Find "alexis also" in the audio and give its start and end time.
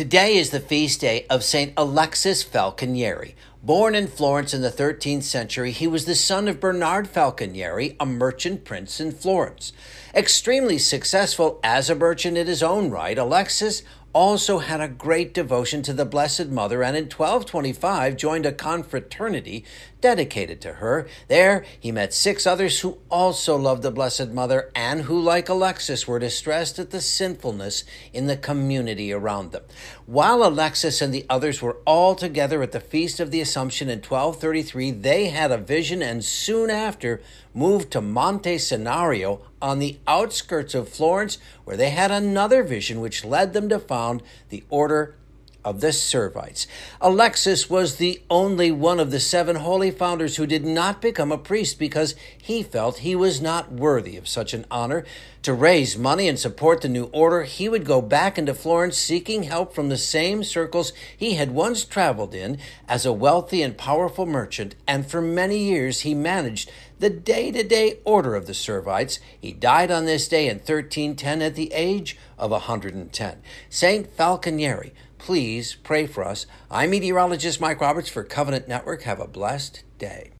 13.18-14.58